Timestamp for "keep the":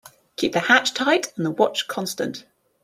0.35-0.61